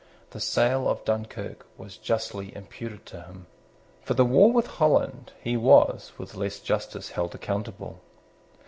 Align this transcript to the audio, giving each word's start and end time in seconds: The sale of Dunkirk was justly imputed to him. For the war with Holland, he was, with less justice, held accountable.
The 0.31 0.39
sale 0.39 0.89
of 0.89 1.05
Dunkirk 1.05 1.67
was 1.77 1.95
justly 1.95 2.55
imputed 2.55 3.05
to 3.05 3.21
him. 3.21 3.45
For 4.01 4.15
the 4.15 4.25
war 4.25 4.51
with 4.51 4.65
Holland, 4.65 5.31
he 5.39 5.55
was, 5.55 6.11
with 6.17 6.33
less 6.33 6.59
justice, 6.59 7.11
held 7.11 7.35
accountable. 7.35 8.01